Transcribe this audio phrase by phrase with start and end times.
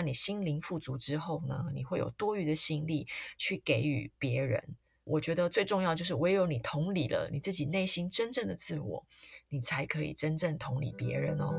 [0.00, 3.06] 那你心灵富足之后呢，你会有多余的心力
[3.36, 4.64] 去给予别人。
[5.04, 9.04] 我觉得最重要就是，唯有你同理了你自己内心真正的自我，
[9.50, 11.52] 你才可以真正同理别人哦。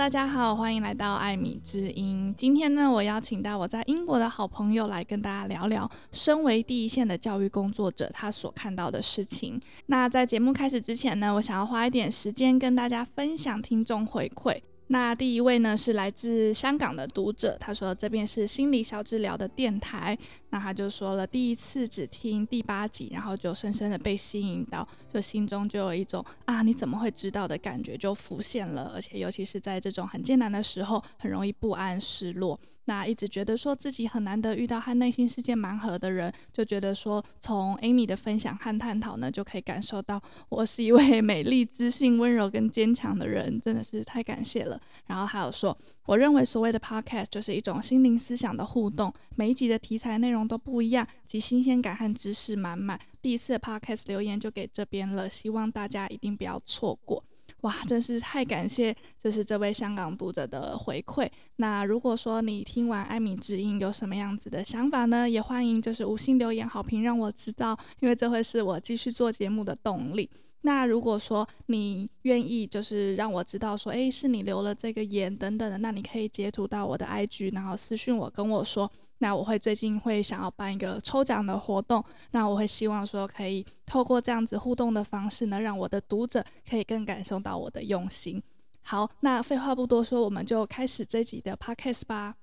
[0.00, 2.34] 大家好，欢迎来到艾米之音。
[2.34, 9.60] 今天呢，我邀请到我在英国的好朋友来跟大家聊聊，身为第一线的教育工作者，他所看到的事情。
[9.88, 14.58] 那在节目开始之前呢，我想要花一点时间跟大家分享听众回馈。
[14.92, 20.18] 那第一位呢，是来自香港的读者，他说这边是心理小治疗的电台，
[20.48, 32.58] 那他就说了第一次只听第八集，然后就深深的被吸引到，就心中就有一种啊你怎么会知道的感觉就浮现了，而且尤其是在这种很艰难的时候，很容易不安失落。
[32.86, 44.80] 那一直觉得说自己很难得遇到和内心世界蛮合的人，就觉得说从 Amy 的分享和探讨呢，就可以感受到我是一位 美丽、知性、温柔跟坚强的人，真的是太感谢了。
[45.06, 52.98] 然后还有说，我认为所谓的 Podcast 就是一种心灵思想的互动，每一集的题材内容都不一样，及新鲜感和知识满满。
[53.22, 57.22] 第一次的 Podcast 留言就给这边了，希望大家一定不要错过。
[57.62, 61.28] 哇，真是太感谢，就是这位香港读者的回馈。
[61.56, 65.28] 那如果说你听完艾米之音有什么样子的想法呢？
[65.28, 70.28] 也欢迎就是五星留言好评让我知道，因为这会是我继续做节目的动力。
[70.62, 78.90] 那如果说你愿意，就是让我知道说，诶，是你留了这个言等等的，那你可以截图到我的 IG，然后私信我跟我说。
[79.22, 88.42] 那我会最近会想要办一个抽奖的活动，那我会希望说可以透过这样子互动的方式呢，让我的读者可以更感受到我的用心。
[88.82, 92.34] 好，那废话不多说，我们就开始这集的 podcast 吧。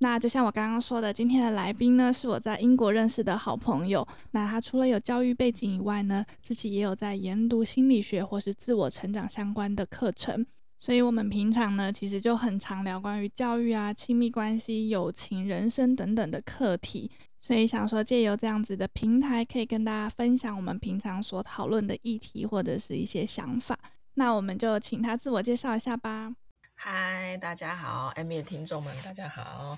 [0.00, 4.06] 那就像我刚刚说的，今天的来宾呢是我在英国认识的好朋友。
[4.32, 10.46] 那他除了有教育背景以外呢，自己也有在研读心理学或是自我成长相关的课程。
[10.80, 17.10] 所以，我们平常呢，其实就很常聊关于教育啊、亲密关系、友情、人生等等的课题。
[17.40, 23.78] 所以，想说借由这样子的平台，可以跟大家分享我们平常所讨论的议题或者是一些想法。
[24.14, 26.32] 那我们就请他自我介绍一下吧。
[26.74, 29.76] 嗨，大家好艾米的听众们，大家好。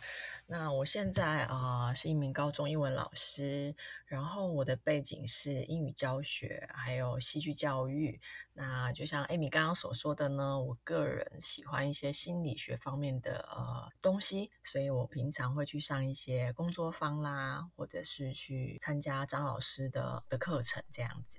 [0.53, 3.72] 那我现在啊、呃、是一名高中英文老师，
[4.05, 8.21] 然后我的背景是英语教学，还有戏剧教育。
[8.53, 21.38] 那就像 Amy 刚刚所说的呢，我个人喜欢一些心理学方面的呃东西，所以我平常会去上一些工作坊啦，或者是去参加张老师的的课程这样子。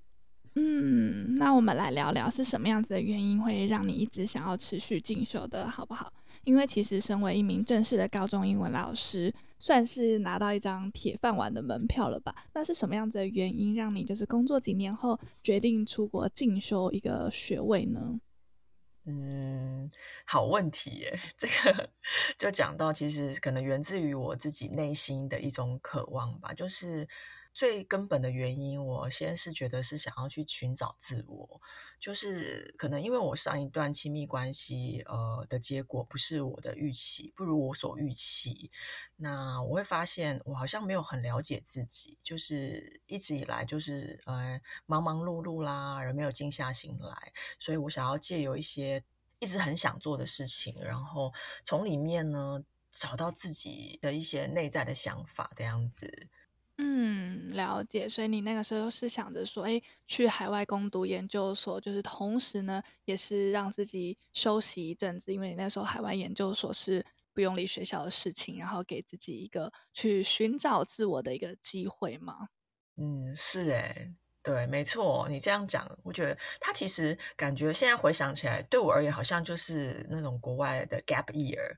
[0.56, 6.14] 嗯，那我们来聊聊是什么样子的原因会让你一直想要持续进修的，好不好？
[6.44, 12.34] 因为其实身为一名正式的高中英文老师，算是拿到一张铁饭碗的门票了吧？
[12.54, 18.20] 那是什么样子的原因让你就是工作几年后决定出国进修一个学位呢？
[19.06, 19.90] 嗯，
[20.26, 21.90] 好问题耶， 这个
[22.38, 27.08] 就讲到其实可能源自于我自己内心的一种渴望吧，就是。
[27.54, 31.62] 最根本的原因，我先是觉得是想要去寻找自我，
[32.00, 38.72] 就是可能因为我上一段亲密关系，呃的结果不是我的预期，不如我所预期，
[39.18, 49.04] 那我会发现我好像没有很了解自己，就是一直以来就是呃忙忙碌碌啦，而没有静下心来，所以我想要借由一些
[49.40, 51.34] 一直很想做的事情，然后
[51.66, 56.30] 从里面呢找到自己的一些内在的想法，这样子。
[56.84, 58.10] 嗯，了解。
[58.10, 72.48] 所以你那个时候是想着说，诶，去海外攻读研究所，就是同时呢，也是让自己休息一阵子，因为你那时候海外研究所是不用理学校的事情，然后给自己一个去寻找自我的一个机会嘛。
[72.98, 74.14] 嗯，是诶，
[74.44, 75.28] 对，没错。
[75.30, 81.76] 你这样讲，我觉得他其实感觉现在回想起来，对我而言好像就是那种国外的 gap year，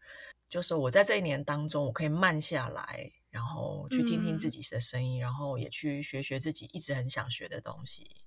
[0.50, 3.12] 就是我在这一年当中，我可以慢下来。
[3.34, 8.22] 然后去听听自己的声音，嗯，然后也去学学自己一直很想学的东西。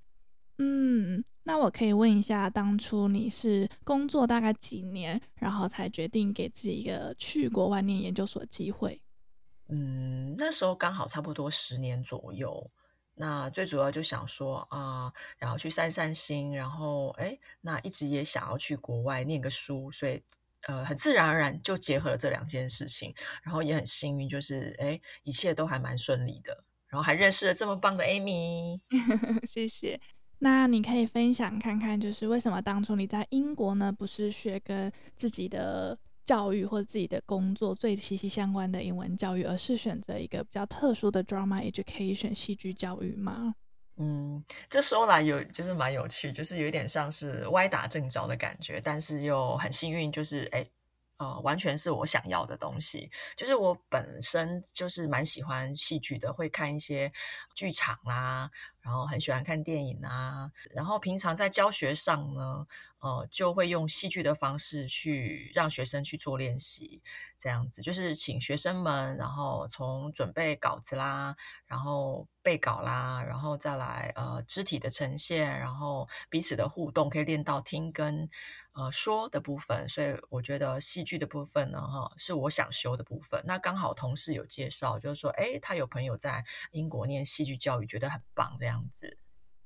[0.59, 9.01] 嗯，那我可以问一下，当初你是工作大概几年，然后才决定给自己一个去国外念研究所的机会？
[9.69, 12.73] 嗯，那时候刚好差不多十年左右。
[13.15, 20.21] 那最主要就想说啊，然后去散散心，然后哎，那一直也想要去国外念个书，所以。
[20.69, 28.81] 呃，很自然而然就结合了这两件事情，然后也很幸运，就是哎，一切都还蛮顺利的，然后还认识了这么棒的 Amy，
[29.47, 30.01] 谢谢。
[30.39, 33.91] 那你可以分享看看，就是为什么当初你在英国呢？
[33.91, 43.55] 不是学跟自己的教育或自己的工作最息息相关的英文教育，而是选择一个比较特殊的 drama education 戏剧教育吗？
[43.97, 50.67] 嗯，这说来有就是蛮有趣，就是有点像是歪打正着的感觉，但是又很幸运，就是哎。
[51.19, 53.11] 呃，完全是我想要的东西。
[53.35, 57.11] 就是我本身就是蛮喜欢戏剧的，会看一些
[57.55, 58.51] 剧场啦，
[58.87, 60.53] 然后很喜欢看电影啊。
[60.71, 62.69] 然后平常在教学上呢，
[63.01, 67.03] 呃，就会用戏剧的方式去让学生去做练习，
[67.37, 71.35] 这样子就是请学生们，然后从准备稿子啦，
[71.67, 78.31] 然后背稿啦，然后再来呃肢体的呈现，然后彼此的互动，可以练到听跟。
[78.79, 83.41] 呃，说的部分，所以我觉得戏剧的部分呢，哈，是我想修的部分。
[83.47, 89.19] 那刚好同事有介绍，就是说，诶，他有朋友在英国念戏剧教育，觉得很棒这样子。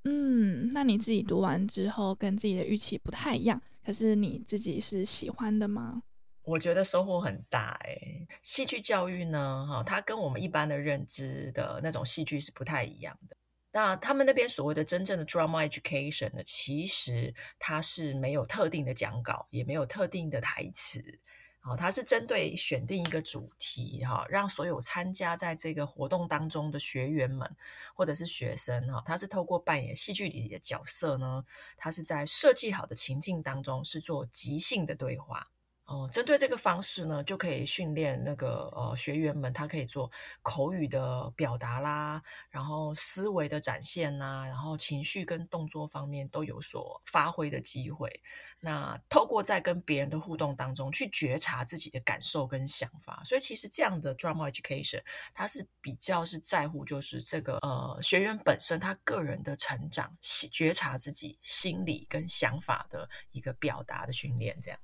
[0.04, 6.02] 嗯，那你自己读完之后，跟自己的预期不太一样，可是你自己是喜欢的吗？
[6.42, 13.36] 我觉得收获很大，诶，戏剧教育呢，哈，它跟我们一般的认知的那种戏剧是不太一样的。
[13.72, 21.20] 那他们那边所谓的真正的 drama education 呢，其实它是没有特定的讲稿，也没有特定的台词，
[21.62, 27.54] 好，它是针对选定一个主题，哈，让所有参加在这个活动当中的学员们
[27.94, 31.44] 或者是学生，哈，他是透过扮演戏剧里的角色呢，
[31.76, 35.48] 他是在设计好的情境当中是做即兴的对话。
[35.90, 40.08] 哦，针对这个方式呢，就可以训练那个呃学员们，他可以做
[40.40, 48.22] 口语的表达啦，然后思维的展现呐，然后情绪跟动作方面都有所发挥的机会。
[48.60, 55.02] 那透过在跟别人的互动当中去觉察自己的感受跟想法，所以其实这样的 drama education，
[55.34, 64.78] 它是比较是在乎就是这个呃学员本身他个人的成长，觉察自己心理跟想法的一个表达的训练，这样。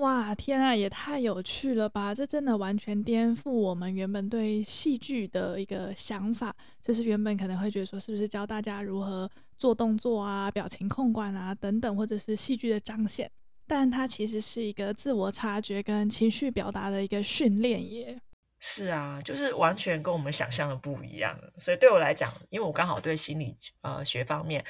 [0.00, 2.14] 哇，天啊，也太有趣了吧！
[2.14, 6.54] 这真的完全颠覆我们原本对戏剧的一个想法。
[6.82, 13.30] 就是原本可能会觉得说，是不是教大家如何做动作啊、表情控管啊等等，或者是戏剧的彰显？
[13.66, 18.18] 但它其实是一个自我察觉跟情绪表达的一个训练耶。
[18.60, 21.38] 是啊，就是完全跟我们想象的不一样。
[21.56, 24.62] 所以对我来讲，因为我刚好对心理呃学方面，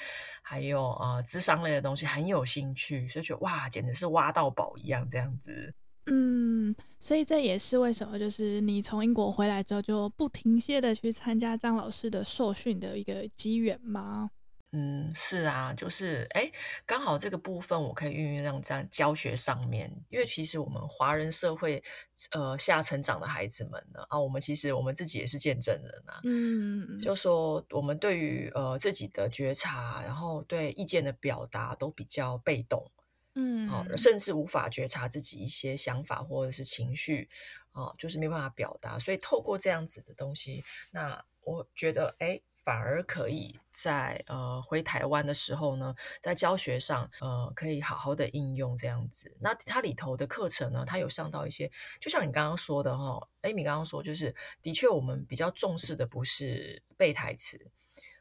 [0.43, 5.75] 还有呃智商类的东西很有兴趣，所以觉得哇，简直是挖到宝一样这样子。
[6.07, 14.31] 嗯，所以这也是为什么，就是你从英国回来之后，就不停歇的去参加张老师的受训的一个机缘吗？
[14.73, 16.49] 嗯，是啊，就是哎，
[16.87, 21.83] 刚好这个部分我可以运用在教学上面，因为其实我们华人社会
[22.31, 32.89] 呃下成长的孩子们呢，啊，我们其实我们自己也是见证人啊，嗯，就说我们对于呃自己的觉察，然后对意见的表达都比较被动，
[33.35, 34.17] 嗯，啊，甚。
[34.17, 37.29] 至无法觉察自己一些想法或者是情绪，
[37.73, 40.63] 啊，就是没办法表达，所以透过这样子的东西，
[40.93, 42.41] 那我觉得哎。
[42.63, 49.35] 反而可以在呃回台湾的时候呢，在教学上呃可以好好的应用这样子。
[49.41, 51.71] 那它里头的课程呢，它有上到一些，
[52.01, 57.71] 就像你刚刚说的哈，Amy 刚刚说，就是的确我们比较重视的不是背台词，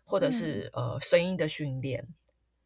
[0.03, 2.07] 或者是、嗯、呃声音的训练。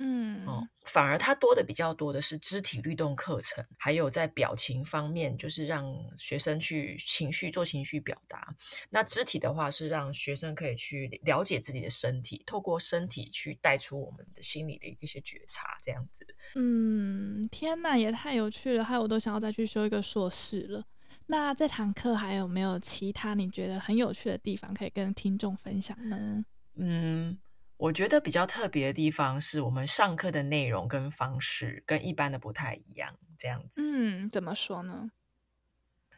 [0.06, 5.86] 嗯，哦，反而它多的比较多的是肢体律动课程，还有在表情方面，就是让
[6.18, 8.54] 学生去情绪做情绪表达。
[8.90, 16.28] 那肢体的话是让学生可以去了解自己的身体，透过身体去带出我们的心理的一些觉察，这样子。
[16.56, 20.84] 嗯，天哪，也太有趣了，害我都想要再去修一个硕士了。
[21.28, 26.44] 那这堂课还有没有其他你觉得很有趣的地方可以跟听众分享呢？
[26.76, 27.38] 嗯。
[27.84, 33.82] 我觉得比较特别的地方是我们上课的内容跟方式跟一般的不太一样，这样子。
[33.82, 35.12] 嗯，怎么说呢？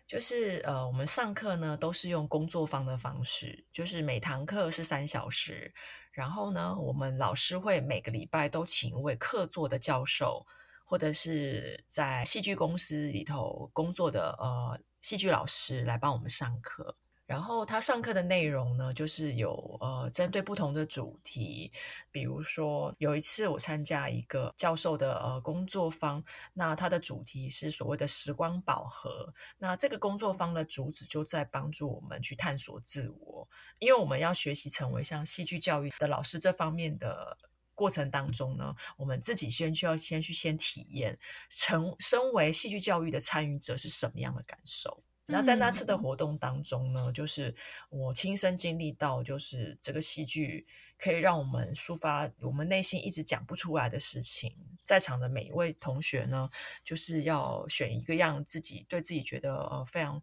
[0.05, 5.73] 就是呃，我们上课呢都是用工作坊的方式，就是每堂课是三小时，
[6.11, 10.45] 然后呢，我们老师会每个礼拜都请一位客座的教授，
[10.83, 16.95] 或者是在戏剧公司里头工作的呃戏剧老师来帮我们上课。
[17.25, 21.71] 然后他上课的内容呢，就是有呃针对不同的主题，
[22.11, 29.33] 比如说有一次我参加一个教授的呃工作坊，那他的主题是所谓的时光宝盒。
[29.57, 37.37] 那这个工作坊的主旨就在帮助我们去探索自我，因为我们要学习成为像戏剧教育的老师这方面的
[37.73, 41.17] 过程当中呢，我们自己先需要先去先体验
[41.49, 45.03] 成身为戏剧教育的参与者是什么样的感受。
[45.27, 47.55] 那在那次的活动当中呢，就是
[47.89, 50.67] 我亲身经历到，就是这个戏剧
[50.99, 54.55] 可以让我们抒发我们内心一直讲不出来的事情。
[54.83, 56.47] 在场的每一位同学呢，
[56.83, 60.21] 就是要选一个让自己对自己觉得呃非常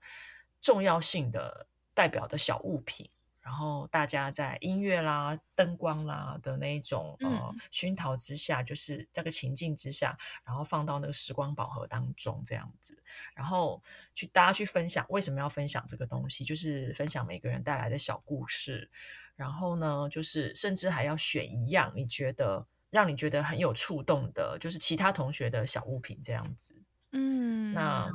[0.61, 3.11] 重要性的代表的小物品。
[3.42, 12.96] 然后大家在音乐啦、灯光啦的那一种呃熏陶之下，就是这个情境之下，然后放到那个时光宝盒当中这样子，
[13.34, 13.82] 然后
[14.14, 18.88] 去大家去分享为什么要分享这个东西，就是分享每个人带来的小故事。
[19.34, 26.76] 然后呢，就是甚至还要选一样你觉得让你觉得很有触动的，就是其他同学的小物品这样子。
[27.11, 28.08] 嗯，那。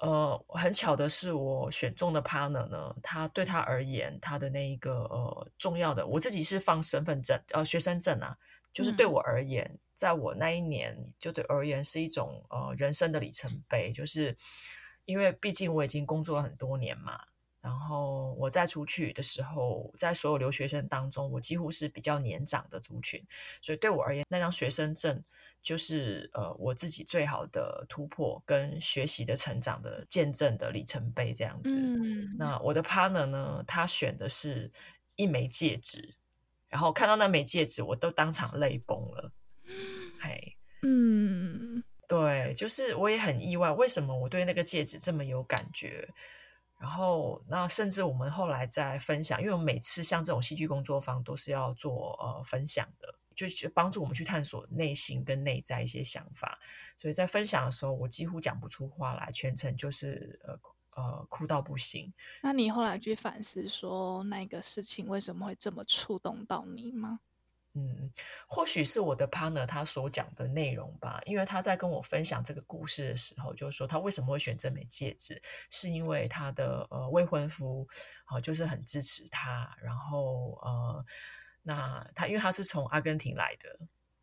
[0.00, 8.36] 呃，很巧的是，我选中的 partner 呢，他对他而言，他的那一个呃重要的，我自己是放身份证，呃，学生证啊，
[8.72, 14.36] 就是对我而言，嗯、在我那一年，就对而言是一种呃人生的里程碑，就是
[15.04, 17.20] 因为毕竟我已经工作了很多年嘛。
[17.68, 23.22] 然后我再出去的时候，在所有留学生当中，我几乎是比较年长的族群，
[23.60, 25.22] 所以对我而言，那张学生证
[25.60, 31.68] 就是呃我自己最好的突破跟学习的成长的见证的里程碑这样子。
[31.68, 34.72] 嗯，那我的 partner 呢，他选的是
[35.16, 36.14] 一枚戒指，
[36.70, 39.30] 然后看到那枚戒指，我都当场泪崩了。
[40.18, 46.08] 嘿，嗯，对，就是我也很意外，为什么我对那个戒指这么有感觉？
[46.78, 56.56] 然后，那甚至我们后来在分享，因为我们每次像这种戏剧工作坊都是要做呃分享的，就是帮助我们去探索内心跟内在一些想法。
[56.96, 60.58] 所以在分享的时候，我几乎讲不出话来，全程就是呃
[61.02, 62.12] 呃哭到不行。
[62.42, 67.18] 那你后来去反思说，那个事情为什么会这么触动到你吗？
[67.74, 68.10] 嗯，
[68.48, 77.86] 或许是我的 partner 他所讲的内容吧，因为他在跟我分享这个故事的时候，就是说他为什么会选这枚戒指，是因为他的呃未婚夫
[78.24, 81.04] 啊、呃，就是很支持他，然后呃，
[81.62, 83.78] 那他因为他是从阿根廷来的，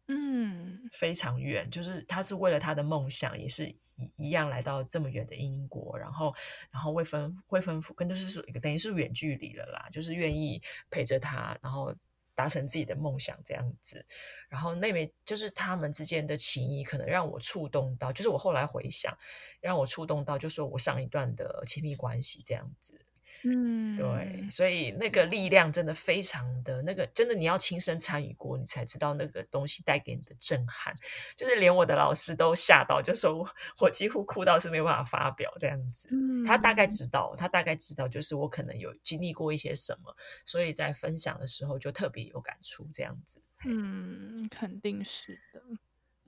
[0.08, 6.36] 嗯，非常远，就是他是为了他的梦想，也是一一样来到这么远的英国，然后
[6.72, 11.96] 然后未婚未婚夫跟就是说等于是远距离了啦，就是愿意陪着他，然后。
[12.36, 14.06] 达成自己的梦想这样子，
[14.50, 19.18] 然后那边就是他们之间的情谊，可能让我触动到，就是我后来回想，
[19.62, 23.06] 让我触动到，就是我上一段的亲密关系这样子。
[23.48, 30.96] 嗯，对，所以那个力量真的非常的那个，真的你要亲身参与过，你才知道那个东西带给你的震撼，
[31.38, 33.48] 就是连我的老师都吓到，就说我
[33.80, 36.08] 我几乎哭到是没有办法发表这样子。
[36.12, 43.40] 嗯，他大概知道，他大概知道，就是我可能有经历过一些什么，所以在分享的时候就特别有感触这样子。
[43.64, 45.62] 嗯，肯定是的。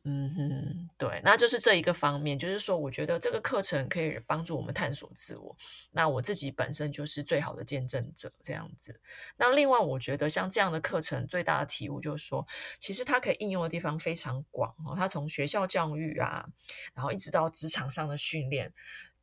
[0.09, 5.53] 嗯哼，对，那就是这一个方面，就是说，我觉得这个课程可以帮助我们探索自我。
[5.91, 9.01] 那我自己本身就是最好的见证者，这样子。
[9.35, 12.47] 那另外，我觉得像这样的课程最大的体悟就是说，
[12.79, 14.95] 其实它可以应用的地方非常广哦。
[14.95, 16.47] 它从学校教育啊，
[16.93, 18.73] 然后一直到职场上的训练，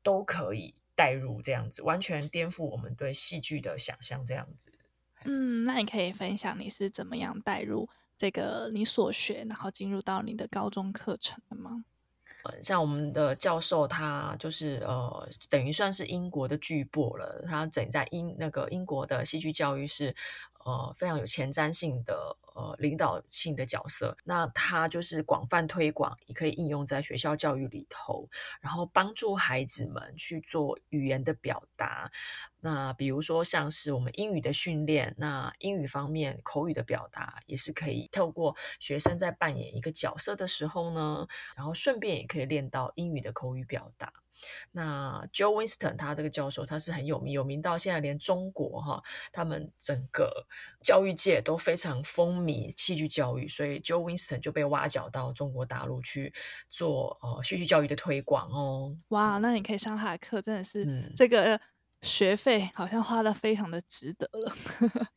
[0.03, 4.71] 都可以带入这样子，完全颠覆我们对戏剧的想象，这样子。
[5.25, 7.89] 嗯，那你可以分享你是怎么样带入？
[8.25, 11.85] 这个你所学，然后进入到你的高中课程了吗？
[12.63, 17.45] 像我们的教授，他就是呃，等于算是英国的巨擘了。
[17.47, 20.17] 他整在英那个英国的戏剧教育是
[20.65, 22.35] 呃非常有前瞻性的。
[22.57, 28.29] 呃，领导性的角色，那他就是广泛推广，也可以应用在学校教育里头，
[28.61, 32.09] 然后帮助孩子们去做语言的表达。
[32.65, 44.11] 那比如说像是我们英语的训练，那英语方面口语的表达也是可以透过学生在扮演一个角色的时候呢，然后顺便也可以练到英语的口语表达。
[44.73, 50.47] 那 Joe Winston 他这个教授他是很有名，有名到现在连中国哈，他们整个
[50.83, 56.33] 教育界都非常风靡戏剧教育，所以 Joe Winston 就被挖角到中国大陆去
[56.71, 58.97] 做呃戏剧教育的推广哦。
[59.09, 61.61] 哇，那你可以上他的课，真的是这个
[62.05, 64.55] 学费好像花的非常的值得了。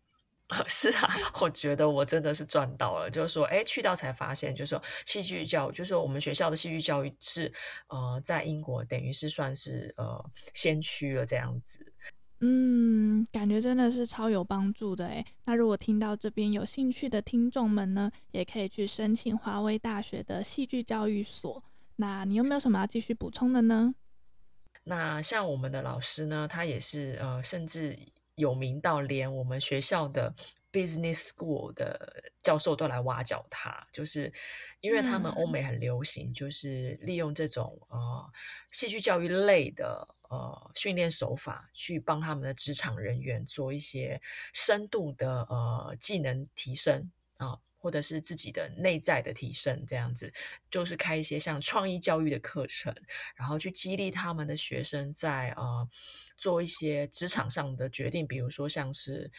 [0.65, 1.09] 是啊，
[1.41, 3.09] 我觉得我真的是赚到了。
[3.09, 7.51] 就是说，哎，去到才发现，就是说，戏剧教育，就是我们学校的戏剧教育是，
[7.89, 11.91] 呃，在英国等于是算是呃先驱了这样子。
[12.39, 15.25] 嗯，感觉真的是超有帮助的哎。
[15.43, 21.61] 那如果听到这边有兴趣的听众们呢，也可以去申请华威大学的戏剧教育所。
[21.97, 23.93] 那你有没有什么要继续补充的呢？
[24.87, 27.97] 那像我们的老师呢，他也是呃，甚至。
[28.37, 30.31] 有名到连我们学校的
[30.71, 34.31] business school 的教授都来挖角他，就是
[34.79, 38.31] 因为他们欧美很流行，就是利用这种呃
[38.69, 44.21] 戏剧教育类的呃训练手法，去帮他们的职场人员做一些
[44.53, 50.33] 深度的呃技能提升啊、或者是自己的内在的提升，这样子
[50.69, 52.93] 就是开一些像创意教育的课程，
[53.35, 55.89] 然后去激励他们的学生在呃
[56.37, 59.31] 做一些职场上的决定，比如说像是。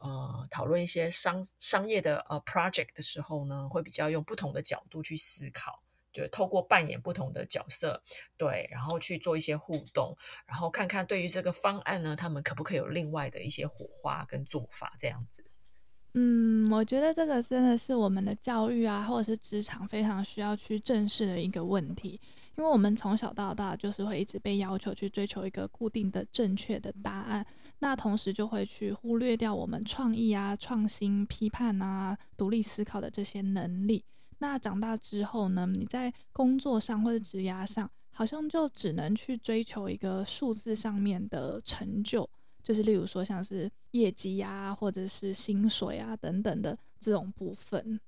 [0.00, 5.82] 呃，讨论一些商商业的呃 project 的时候呢，会比较用不同的角度去思考，
[6.12, 8.02] 就透过扮演不同的角色，
[8.36, 15.42] 对，然后去做一些互动，然后看看对于这个方案呢，他们可不可以有另外的一些火花跟做法这样子。
[16.16, 22.20] 嗯，我觉得这个真的是我们的教育啊，或者是职场非常需要去正视的一个问题。
[22.56, 27.44] 因为我们从小到大就是会一直被要求去追求一个固定的正确的答案，
[27.80, 34.04] 那同时就会去忽略掉我们创意啊、创新、批判啊、独立思考的这些能力。
[34.38, 42.28] 那长大之后呢，你在工作上或者职涯上，好像就只能去追求一个数字上面的成就，
[42.62, 48.00] 就是例如说像是业绩啊，或者是薪水啊等等的这种部分。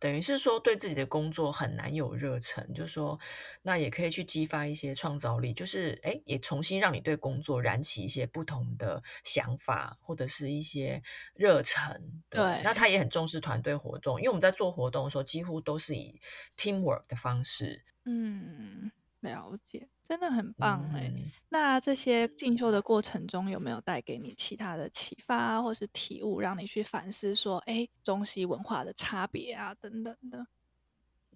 [0.00, 3.16] 等于是说，对自己的工作很难有热忱，就是说，
[3.62, 11.00] 那也可以去激发一些创造力，就是哎，也重新让你对工作燃起一些不同的想法，或者是一些
[11.34, 12.20] 热忱。
[12.28, 16.20] 对，对，那他也很重视团队活动，因为我们在做活动的时候，几乎都是以
[16.56, 17.84] teamwork 的方式。
[18.04, 19.88] 嗯，了解。
[20.12, 21.10] 真的很棒哎！
[21.10, 30.46] 嗯、那这些进修的过程中，有没有带给你其他的启发或是体悟，让你去反思说，哎，中西文化的差别啊，等等的？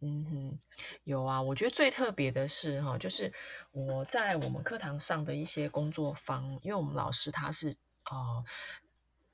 [0.03, 0.59] 嗯哼，
[1.05, 1.41] 有啊。
[1.41, 3.33] 我觉得最特别的是哈，就是
[3.73, 7.75] 我在我们课堂上的一些工作坊，因为我们老师他是
[8.11, 8.45] 呃，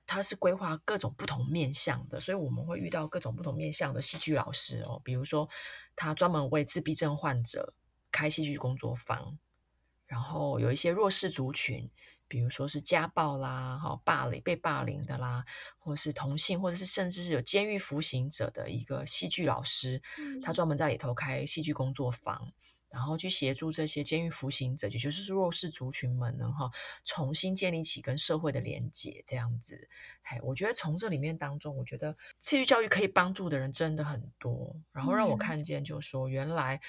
[0.07, 5.03] 他是规划各种不同面向的，所以我们会遇到各种不同面向的戏剧老师哦。
[5.03, 5.49] 比如说，
[5.97, 7.75] 他专门为自闭症患者。
[8.13, 9.39] 开戏剧工作坊，
[10.07, 11.91] 然后有一些弱势族群，
[12.29, 15.45] 比如说是家暴啦、哈霸凌、被霸凌的啦，
[15.79, 20.03] 或者是同性，或者是甚至是有监狱服刑者的一个戏剧老师，
[20.43, 22.53] 他专门在里头开戏剧工作坊，
[22.91, 26.71] 然后去协助这些监狱服刑者，也就是弱势族群们呢，哈，
[27.05, 29.89] 重新建立起跟社会的连结，这样子。
[30.23, 36.81] 嘿，我觉得从这里面当中，我觉得戏剧教育可以帮助的人真的很多，然后让我看见，就是说原来。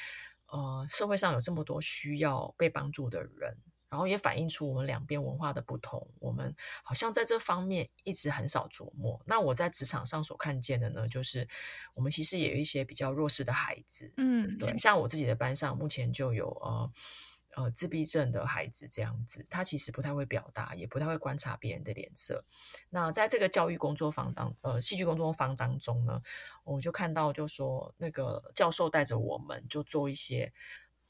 [0.54, 3.58] 呃，社会上有这么多需要被帮助的人，
[3.90, 6.08] 然后也反映出我们两边文化的不同。
[6.20, 9.20] 我们好像在这方面一直很少琢磨。
[9.26, 11.48] 那我在职场上所看见的呢，就是
[11.96, 16.92] 我们其实也有一些比较弱势的孩子，嗯，对，像我自己的班上目前就有呃。
[17.56, 22.44] 呃，自闭症的孩子这样子，他其实不太会表达，也不太会观察别人的脸色。
[22.90, 26.20] 那在这个教育工作坊当，呃，戏剧工作坊当中呢，
[26.64, 30.52] 我就看到，就说那个教授带着我们就做一些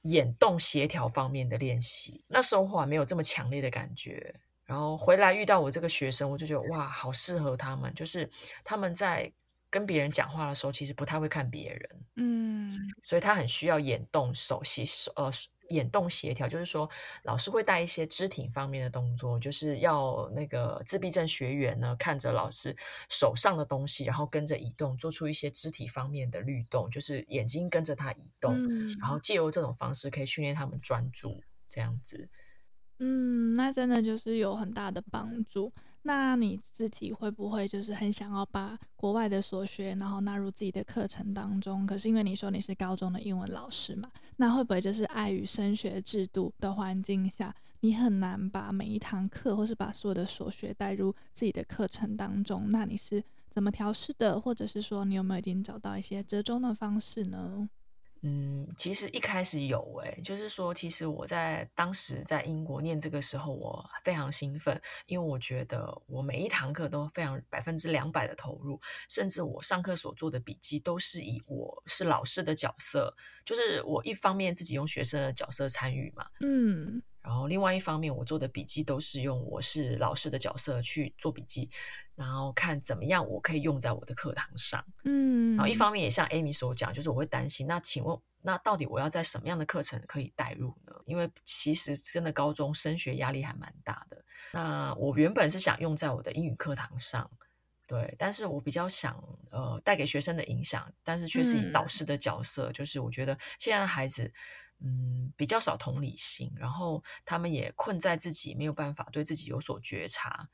[0.02, 2.26] 眼动协调方面的练习。
[2.28, 8.30] 那时候还没有这么强烈的感觉，然后回来遇到我这个学生，我就觉得哇，好适合他们，就是
[8.66, 9.32] 他们在
[9.70, 12.70] 跟别人讲话的时候，其实不太会看别人，嗯，
[13.02, 15.32] 所以他很需要眼动手洗手，呃。
[15.70, 16.90] 眼动协调，就是说
[17.24, 22.76] 老师会带一些肢体方面的动作，就是要那个自闭症学员呢看着老师
[23.10, 32.30] 手上的东西，然后跟着移动，做出一些肢体方面的律动，就是眼睛跟着他移动，嗯、然后借由这种方式可以训练他们专注，这样子。
[33.00, 35.74] 嗯，那真的就是有很大的帮助。
[36.06, 41.86] 那你自己会不会就是很想要把国外的所学，然后纳入自己的课程当中？
[41.88, 52.72] 可是因为你说你是高中的英文老师嘛，那会不会就是碍于升学制度的环境下，你很难把每一堂课或是把所有的所学带入自己的课程当中？
[52.72, 54.40] 那你是怎么调试的？
[54.40, 57.70] 或者是说你有没有已经找到一些折中的方式呢？
[58.26, 77.04] 嗯，其实一开始有诶、就是说，其实我在当时在英国念这个时候，我非常兴奋，因为我觉得我每一堂课都非常百分之两百的投入，甚至我上课所做的笔记都是以我是老师的角色，就是我一方面自己用学生的角色参与嘛，嗯。
[77.24, 81.70] 然后，另外一方面，我做的笔记都是用我是老师的角色去做笔记，
[82.18, 84.84] 然后看怎么样我可以用在我的课堂上。
[85.06, 90.94] 嗯，然后一方面也像 Amy 所讲，就是我会担心，那请问，那到底我要在什么样的课程可以带入呢？
[91.06, 94.22] 因为其实真的高中升学压力还蛮大的。
[94.52, 97.32] 那我原本是想用在我的英语课堂上，
[97.88, 99.16] 对，但是我比较想
[99.50, 104.34] 呃带给学生的影响，但是却是以导师的角色，嗯、就是我觉得现在的孩子。
[104.86, 110.50] 嗯，比较少同理心，然后他们也困在自己没有办法对自己有所觉察，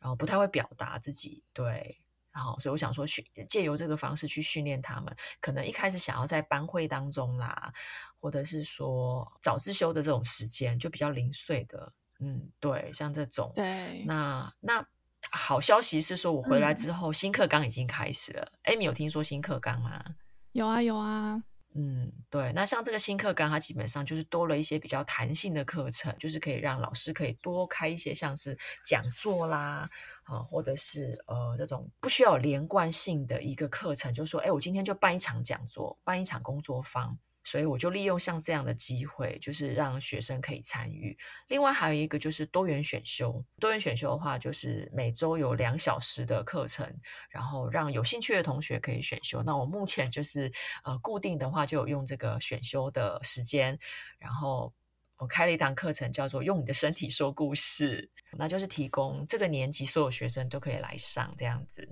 [0.00, 2.00] 然后不太会表达自己，对，
[2.32, 7.72] 然后所以我想说，训借由这个方式去训练他们，可能一开始想要在班会当中啦，
[8.18, 14.84] 或者是说早自修的这种时间就比较零碎的，嗯，对，像这种，对，那那
[15.30, 18.52] 好消息是说，我回来之后、嗯、新课纲已经开始了。
[18.64, 20.04] Amy 有听说新课纲吗？
[20.50, 21.44] 有啊，有啊。
[21.80, 29.88] 嗯，对，那像这个新课纲，它基本上就是多了一些比较弹性的课程，就是可以让老师可以多开一些像是讲座啦，
[30.24, 37.16] 啊，或者是呃这种不需要连贯性的一个课程，就是说，哎，我今天就办一场讲座，办一场工作坊。
[37.48, 41.16] 所以我就利用像这样的机会，就是让学生可以参与。
[41.46, 46.86] 另外还有一个就是多元选修，多元选修的话，就是每周有两小时的课程，
[47.30, 49.42] 然后让有兴趣的同学可以选修。
[49.42, 50.52] 那我目前就是
[50.84, 53.78] 呃固定的话，就有用这个选修的时间，
[54.18, 54.70] 然后
[55.16, 61.88] 我开了一堂课程，叫做“用你的身体说故事”，那就是提供这个年级所有学生都可以来上这样子。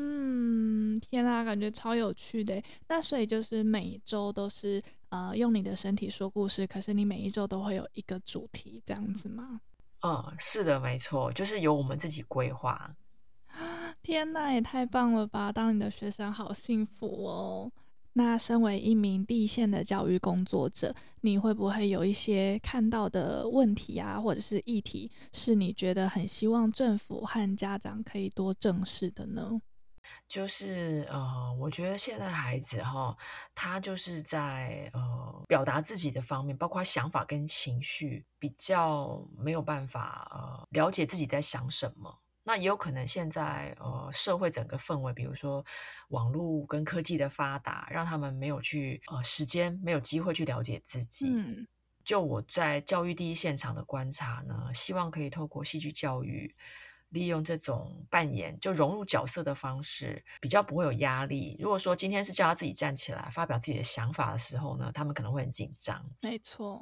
[0.00, 2.62] 嗯，天啊，感觉超有趣的。
[2.86, 9.60] 那所以就是每一周都是呃用你的身体说故事，可是你每一周都会有一个主题这样子吗？
[10.02, 12.94] 嗯，是的，没错，就是由我们自己规划。
[14.02, 15.50] 天呐，也太棒了吧！
[15.50, 17.72] 当你的学生好幸福哦。
[18.12, 29.60] 那身为一名第一线的教育工作者，你会不会有一些看到的问题啊，或者是议题，是你觉得很希望政府和家长可以多正视的呢？
[30.26, 33.16] 就是呃，我觉得现在孩子哈，
[33.54, 42.18] 他就是在呃表达自己的方面，包括想法跟情绪，比较没有办法呃了解自己在想什么。
[42.42, 45.64] 那也有可能现在呃社会整个氛围，比如说
[46.08, 51.26] 网络跟科技的发达，让他们没有去呃时间，没有机会去了解自己。
[51.28, 51.66] 嗯，
[52.04, 56.54] 就我在教育第一现场的观察呢，希望可以透过戏剧教育。
[57.10, 61.56] 利用这种扮演就融入角色的方式，比较不会有压力。
[61.58, 66.04] 如果说今天是叫他自己站起来发表自己的想法的时候呢，他们可能会很紧张。
[66.20, 66.80] 没错。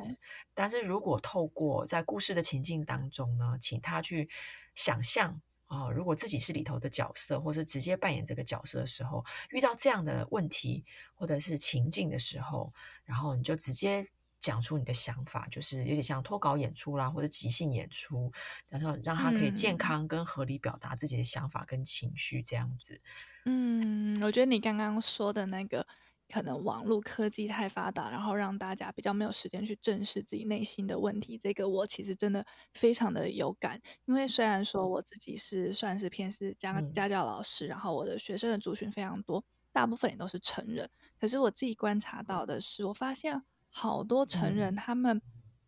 [0.54, 4.28] 但是如果透过在故事的情境当中呢，请他去
[4.74, 10.84] 想象啊、呃，如果自己是里头的角色，或是直接扮演这个角色的时候，遇到这样的问题
[11.14, 12.72] 或者是情境的时候，
[13.04, 14.08] 然后你就直接。
[14.38, 18.30] 讲出你的想法，就是有点像脱稿演出啦，或者即兴演出，
[18.68, 23.00] 然后让他可以健康跟合理表达自己的想法跟情绪，这样子。
[23.44, 25.86] 嗯，我觉得你刚刚说的那个，
[26.28, 33.80] 可能网络科技太发达，然后让大家比较没有时间去正视自己内心的问题，这个我其实真的非常的有感。
[34.04, 43.42] 因为虽然说我自己是算是偏是家家教老师，然后我的学生的族群非常多，大部分也都是成人，可是我自己观察到的是，我发现。
[43.78, 45.20] 好多成人他们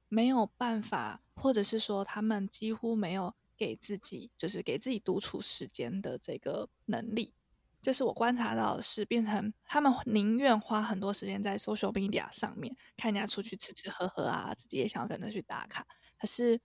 [0.08, 7.34] 没有办法，或者是说他们几乎没有给自己，就是给自己独处时间的这个能力。
[7.82, 15.86] 就是我观察到的是，变成他们宁愿花很多时间在 social media 上面看人家出去吃吃喝喝啊，自己也想要跟着去打卡。
[16.18, 16.58] 可是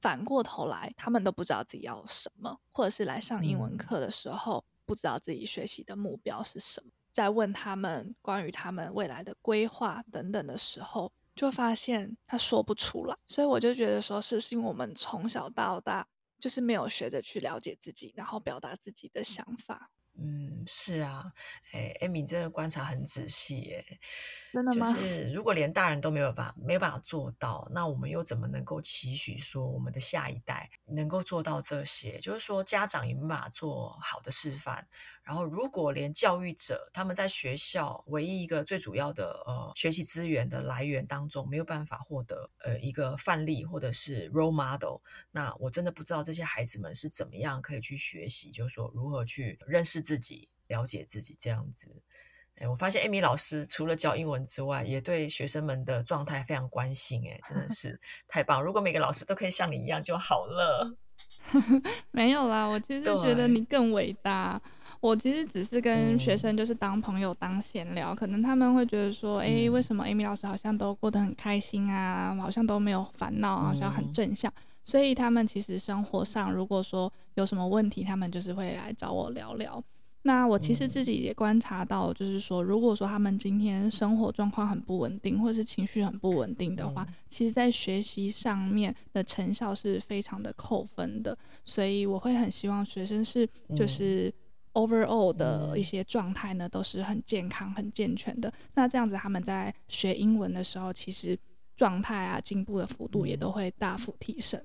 [0.00, 6.90] 反过头来，他们都不知道自己要什么，或者是来上英文课的时候，不知道自己学习的目标是什么。
[7.16, 16.06] 在问他们关于他们未来的规划等等的时候，就发现他说不出来，所以我就觉得说，是是因为我们从小到大
[16.38, 19.90] 就是没有学着去了解自己，然后表达自己的想法。
[20.18, 21.32] 嗯，是啊，
[21.72, 23.98] 哎，Amy 真的观察很仔细耶。
[24.56, 24.90] 真的吗？
[24.90, 32.18] 就 是如果连大人都没有办法没有办法做到，那我们又怎么能够期许说我们的下一代能够做到这些？
[32.20, 34.88] 就是说家长也没办法做好的示范。
[35.22, 52.02] 然后如果连教育者他们在学校唯一一个最主要的呃学习资源的来源当中没有办法获得呃一个范例或者是 role model，那我真的不知道这些孩子们是怎么样可以去学习，就是说如何去认识自己、了解自己这样子。
[52.56, 57.22] 哎，我发现艾米老师除了教英文之外，也对学生们的状态非常关心。
[57.28, 58.62] 哎，真的是 太棒！
[58.62, 60.96] 如果每个老师都可以像你一样就好了。
[62.10, 64.60] 没有啦，我其实觉得你更伟大。
[65.00, 74.52] 我其实只是跟学生就是当朋友、当闲聊，嗯，可能他们会觉得说，哎，为什么 Amy 老师好像都过得很开心啊，好像都没有烦恼，好像很正向。
[74.82, 79.82] 所以他们其实生活上如果说有什么问题，他们就是会来找我聊聊。
[80.26, 91.38] 那我其实自己也观察到，就是说，如果说他们今天生活状况很不稳定，或者是情绪很不稳定的话，其实在学习上面的成效是非常的扣分的。
[91.64, 94.34] 所以我会很希望学生是就是
[94.72, 98.52] overall 的一些状态呢，都是很健康、很健全的。
[98.74, 101.38] 那这样子他们在学英文的时候，其实
[101.76, 104.60] 状态啊进步的幅度也都会大幅提升。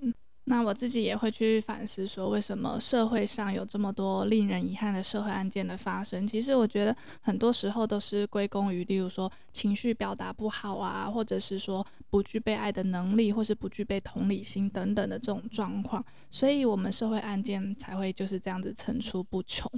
[0.45, 6.27] 那我自己也会去反思，说为什么社会上有这么多令人遗憾的社会案件的发生？
[6.27, 19.71] 其实我觉得很多时候都是归功于，例如说情绪表达不好啊，或者是说不具备爱的能力，或是不具备同理心等等的这种状况，所以我们社会案件才会就是这样子层出不穷。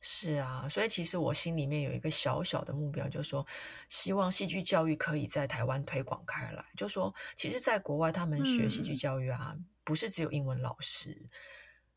[0.00, 3.46] 是啊，所以其实我心里面有一个小小的目标，就是说，
[3.88, 6.64] 希望戏剧教育可以在台湾推广开来。
[6.76, 11.28] 就是说，其实，在国外他们学戏剧教育啊，嗯、不是只有英文老师。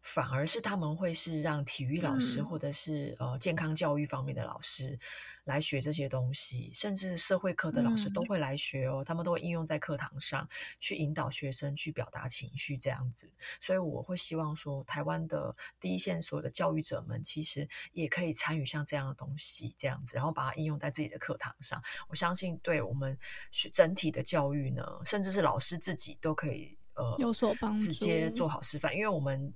[0.02, 4.98] 反而是他们会是让体育老师或者是呃健康教育方面的老师
[5.44, 9.04] 来学这些东西，甚至社会科的老师都会来学哦。
[9.06, 10.48] 他们都会应用在课堂上
[10.80, 13.30] 去引导学生去表达情绪这样子。
[13.60, 21.82] 所以我会希望说，台湾的第一线所有的教育者们其实也可以参与像这样的东西这样子，然后把它应用在自己的课堂上。
[22.08, 23.18] 我相信对我们
[23.72, 29.54] 整体的教育呢，甚至是老师自己都可以呃有所帮助，直接做好示范，因为我们。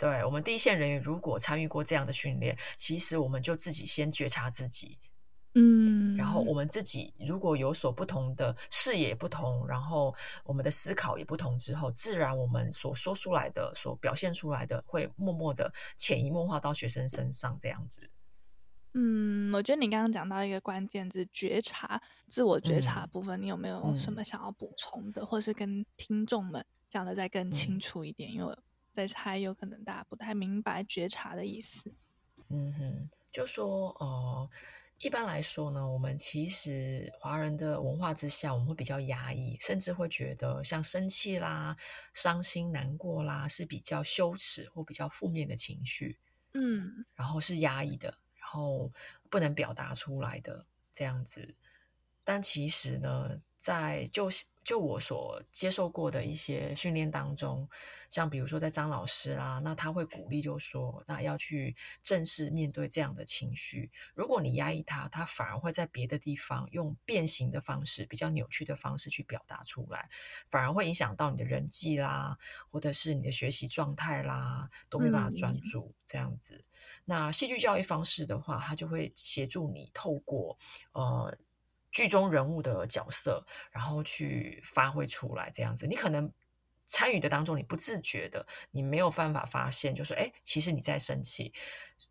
[0.00, 4.98] 对，我们第一线人员如果参与过这样的训练，其实我们就自己先觉察自己，
[5.54, 18.08] 嗯，然后我们自己如果有所不同的视野不同，然后我们的思考也不同之后，自然我们所说出来的、所表现出来的，会默默的潜移默化到学生身上，这样子。
[18.94, 28.30] 嗯，我觉得你刚刚讲到一个关键字——觉察、自我觉察部分，嗯、你有没有什么想要补充的，嗯、或是跟听众们讲的再更清楚一点？
[28.30, 28.56] 嗯、因为
[28.92, 31.92] 在猜，有可能大家不太明白觉察的意思。
[32.48, 34.50] 嗯哼，就说呃，
[34.98, 41.76] 一般来说呢，我们其实华人的文化之下，我们会比较压抑，甚至会觉得像生气啦、
[42.12, 46.18] 伤心、难过啦，是比较羞耻或比较负面的情绪。
[46.52, 48.92] 嗯，然后是压抑的，然后
[49.30, 51.54] 不能表达出来的这样子。
[52.24, 54.46] 但其实呢，在就是。
[54.62, 57.66] 就我所接受过的一些训练当中，
[58.10, 63.90] 像比如说在张老师啦，那他会鼓励就说，那要去正视面对这样的情绪。
[64.14, 70.10] 如果你压抑他，他反而会在别的地方用变形的方式、比较扭曲的方式去表达出来，
[70.50, 72.36] 反而会影响到你的人际啦，
[72.70, 76.54] 或者是你的学习状态啦，都没办法专注这样子。
[76.54, 76.64] 嗯、
[77.06, 80.58] 那戏剧教育方式的话，他就会协助你透过
[80.92, 81.36] 呃。
[81.90, 86.32] 剧中人物的角色，然后去发挥出来，这样子，你可能
[86.86, 91.52] 参与的当中，你不自觉的，你没有办法发现，就是哎，其实你在生气。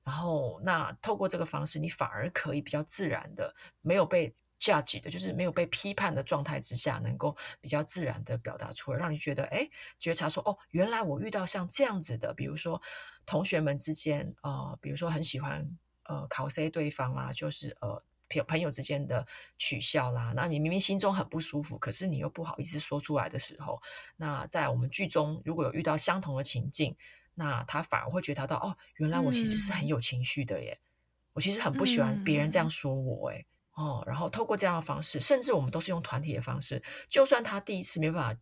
[0.03, 12.81] 然后，那透过这个方式，你反而可以比较自然的，没有被 judge 的，就是没有被批判的状态之下，能够比较自然的表达出来，让你觉得哎，觉察说哦，原来我遇到像这样子的，比如说
[13.25, 18.03] 同学们之间啊、呃，比如说很喜欢呃考 C 对方啊，就是呃。
[18.45, 19.25] 朋友之间的
[19.57, 23.81] 取笑啦，那你明明心中很不舒服，可是你又不好意思说出来的时候，
[24.17, 26.95] 那在我们剧中如果有遇到相同的情境，
[27.33, 30.85] 那他反而会觉察到哦，原来我其实是很有情绪的耶，嗯、
[31.33, 33.45] 我其实很不喜欢别人这样说我诶。
[33.73, 38.41] 哦，然后透过这样的方式，甚至我们都是用团体的方式，就算他第一次没办法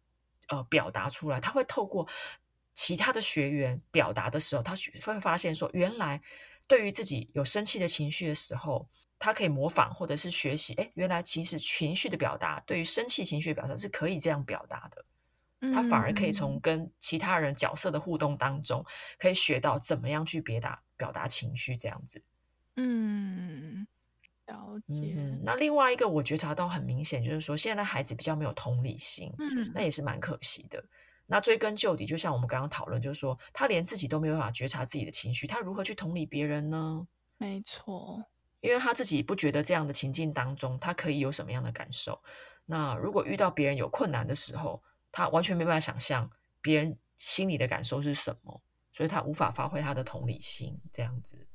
[0.50, 2.08] 呃表达出来，他会透过
[2.74, 6.22] 其他的学员表达的时候，他会发现说，原来
[6.68, 8.90] 对于自己有生气的情绪的时候。
[9.20, 15.06] 他可以模仿或者是学习，哎，原来其实情绪的表达，对于生气情绪的表达是可以这样表达的。
[15.74, 18.86] 他反而可以从跟其他人角色的互动当中，
[19.18, 22.22] 可以学到怎么样去表达表达情绪这样子。
[22.76, 23.88] 嗯，
[24.46, 25.16] 了解。
[25.18, 30.84] 嗯，那另外一个我觉察到很明显，就是说现在的孩子比较没有同理心，嗯，那也是蛮可惜的。
[31.26, 37.08] 那追根究底，就像我们刚刚讨论，就是说他连自己都没有办法觉察自己的情绪，他如何去同理别人呢？
[37.40, 38.24] 没错。
[38.62, 42.22] 因为他自己不觉得这样的情境当中，他可以有什么样的感受。
[42.66, 46.30] 那如果遇到别人有困难的时候，他完全没办法想象
[46.62, 51.48] 别人心里的感受是什么，所以他无法发挥他的同理心，这样子。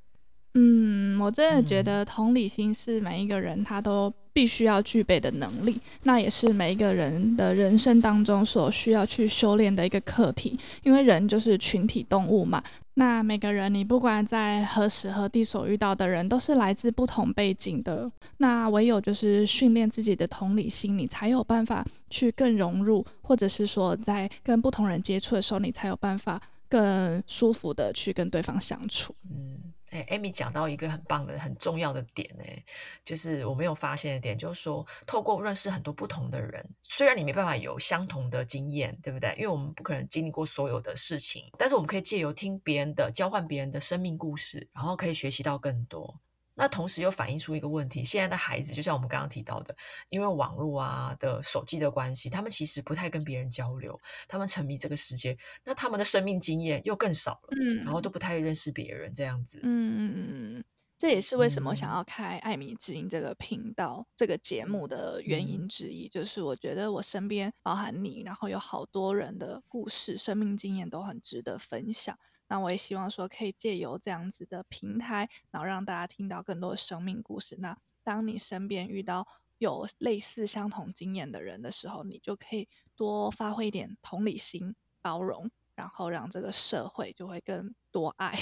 [0.55, 10.59] 嗯，我真的觉得同理心是每一个人他都必须要具备的能力，那也是每一个人的人生当中所需要去修炼的一个课题。
[10.83, 12.63] 因为人就是群体动物嘛，
[12.95, 18.11] 那每个人你不管在何时何地所遇到的人，都是来自不同背景的。
[18.37, 26.39] 那唯有就是训练自己的同理心，你才有办法去更融入，或者是说在跟不同人接触的时候，你才有办法
[26.69, 29.15] 更舒服的去跟对方相处。
[29.31, 29.73] 嗯。
[29.93, 32.65] 哎，Amy 讲到一个很棒的、很重要的点，哎，
[33.05, 39.35] 就是我没有发现的点，就是说，透过认识很多不同的人，虽然你没办法有相同的经验，对不对？
[39.37, 46.19] 因为我们不可能经历过所有的事情，但是我们可以借由听别人的、交换别人的生命故事，然后可以学习到更多。
[46.63, 49.75] 那同时又反映出一个问题：现在的孩子，就像我们刚刚提到的，
[50.11, 60.65] 因为网络啊的手机的关系，他们其实不太跟别人交流，他们沉迷这个世界，那他们的生命经验又更少了，嗯，然后都不太认识别人这样子，嗯嗯嗯嗯，
[60.97, 72.17] 这也是为什么想要开艾米之音这个频道、这个节目的原因之一，就是我觉得我身边包含你，然后有好多人的故事、生命经验都很值得分享。
[72.53, 77.57] 那我也希望说，可以借由这样子的平台，然后让大家听到更多生命故事。
[77.61, 88.39] 那当你身边遇到有类似相同经验的人的时候，你就可以多发挥一点同理心、包容，然后让这个社会就会更多爱。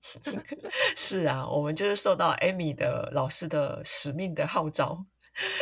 [0.96, 5.04] 是啊，我们就是受到 Amy 的老师的使命的号召。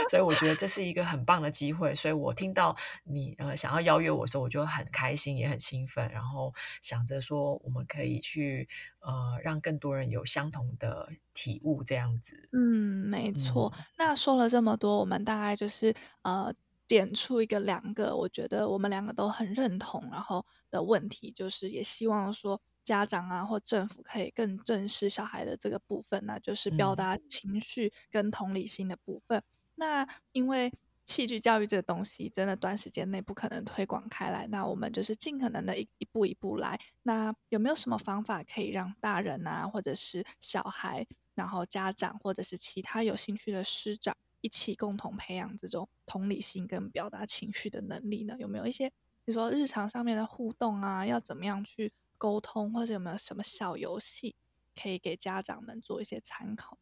[0.08, 8.68] 所以我觉得这是一个很棒的机会，所以我听到你呃想要邀约我的时候，我就很开心，也很兴奋，然后想着说我们可以去
[9.00, 12.48] 呃让更多人有相同的体悟，这样子。
[12.52, 13.72] 嗯，没错。
[13.76, 13.84] 嗯。
[13.98, 16.52] 那说了这么多，我们大概就是呃
[16.88, 29.38] 点出一个两个，我觉得我们两个都很认同，然后的问题就是也希望说家长啊或政府可以更正视小孩的这个部分，那就是表达情绪跟同理心的部分。
[29.38, 29.42] 嗯
[29.76, 30.72] 那因为
[31.06, 34.46] 戏剧教育这个东西，真的短时间内不可能推广开来。
[34.48, 36.80] 那我们就是尽可能的一一步一步来。
[37.04, 48.34] 那有没有什么方法可以让大人啊，或者是小孩，然后家长或者是其他有兴趣的师长，一起共同培养这种同理心跟表达情绪的能力呢？
[48.40, 48.88] 有没有一些，
[49.24, 54.34] 比如说日常上面的互动啊，要怎么样去沟通，或者有没有什么小游戏
[54.74, 56.78] 可以给家长们做一些参考？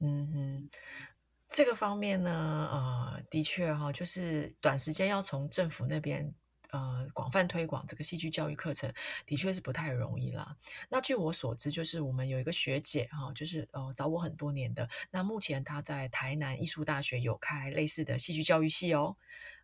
[0.00, 0.70] 嗯哼。
[1.48, 6.34] 这个方面呢，呃，的确哈，就是短时间要从政府那边
[6.70, 8.92] 呃广泛推广这个戏剧教育课程，
[9.24, 10.56] 的确是不太容易啦。
[10.90, 19.16] 那据我所知，就是我们有一个学姐哈，就是呃找我很多年的，那目前她在台南艺术大学有开类似的戏剧教育系哦，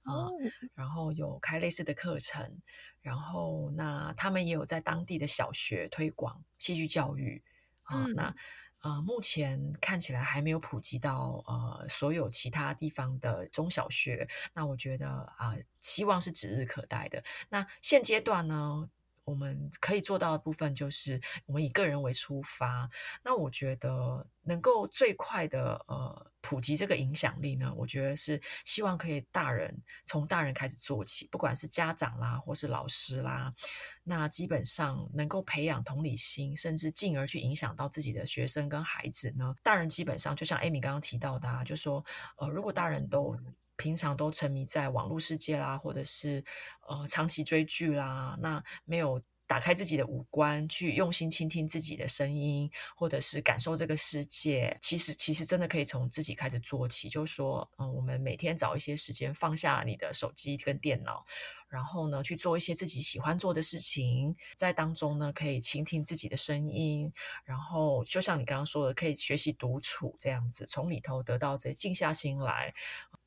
[0.04, 0.30] 啊、呃，
[0.74, 2.62] 然后有开类似的课程，
[3.00, 7.42] 然后那他们也有在当地的小学推广戏剧教育
[7.82, 8.34] 啊、呃，那。
[8.82, 17.22] 呃，目前看起来还没有普及到呃所有其他地方的中小学，那我觉得啊、呃，希望是指日可待的。
[17.48, 18.88] 那现阶段呢，
[19.24, 22.90] 我们可以做到的部分就是，我们以个人为出发。
[23.22, 33.54] 那我觉得能够最快的呃普及这个影响力呢，我觉得是希望可以大人从大人开始做起，不管是家长啦，或是老师啦，
[34.02, 39.54] 那基本上能够培养同理心，甚至进而去影响到自己的学生跟孩子呢。
[39.62, 42.04] 大人基本上就像 Amy 刚刚提到的啊，就说
[42.36, 43.36] 呃，如果大人都
[43.82, 46.44] 平常都沉迷在网络世界啦，或者是
[46.88, 57.08] 呃长期追剧啦，那没有打开自己的五官去用心倾听自己的声音，或者是感受这个世界，其实其实真的可以从自己开始做起。
[57.10, 61.26] 就说，嗯，我们每天找一些时间放下你的手机跟电脑，
[61.68, 67.12] 然后呢去做一些自己喜欢做的事情，在当中呢可以倾听自己的声音，
[67.44, 72.72] 然后就像你刚刚说的，可以学习独处这样子，从里头得到这静下心来。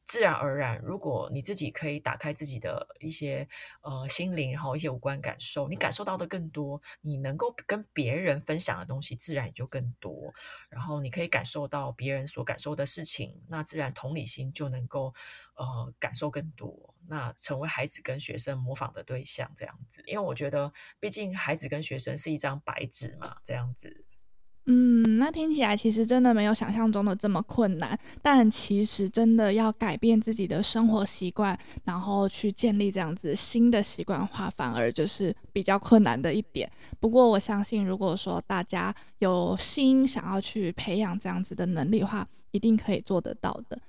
[0.06, 3.48] 自然而然，如果你自己可以打开自己的一些
[3.82, 10.32] 呃心灵，然后一些五官感受，你感受到的更多，你能够跟别人分享的东西自然也就更多。
[10.70, 15.14] 然后你可以感受到别人所感受的事情，那自然同理心就能够
[15.56, 20.04] 呃感受更多，那成为孩子跟学生模仿的对象这样子。
[20.06, 24.06] 因为我觉得，毕竟孩子跟学生是一张白纸嘛，这样子。
[24.68, 36.68] 嗯，那听起来其实真的没有想象中的这么困难，但其实真的要改变自己的生活习惯，然后去建立这样子新的习惯化，反而就是比较困难的一点。
[37.00, 43.80] 不过我相信，如果说大家有心想要去培养这样子的能力的话，一定可以做得到的。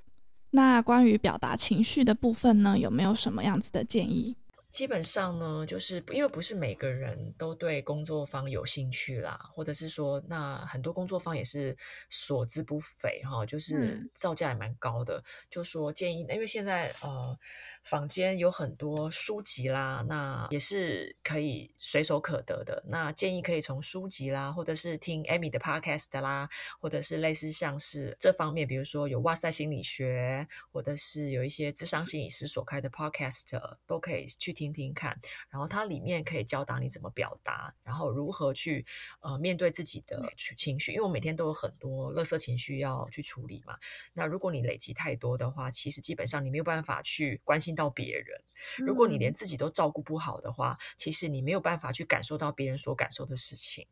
[0.50, 4.36] 那关于表达情绪的部分呢，有没有什么样子的建议？
[4.70, 11.76] 基本上呢，就是因为不是每个人都对工作方有兴趣啦，或者是说，那很多工作方也是
[12.10, 15.18] 所资不菲哈，就是造价也蛮高的。
[15.18, 17.38] 嗯、就说建议，因为现在呃。
[17.86, 22.82] 坊间有很多书籍啦，那也是可以随手可得的。
[22.88, 35.16] 那建议可以从书籍啦，或者是听 Amy 的 Podcast 啦，或者是类似像是这方面，比如说有哇塞心理学，或者是有一些智商心理师所开的 Podcast，都可以去听听看。
[35.48, 38.84] 然后它里面可以教导你怎么表达，然后如何去
[39.20, 43.78] 呃面对自己的情绪，因为我每天都有很多垃圾情绪要去处理嘛。
[44.12, 48.40] 那如果你累积太多的话，其实基本上你没有办法去关心到别人。
[48.78, 53.86] 如果你连自己都照顾不好的话，其实你没有办法去感受到别人所感受的事情。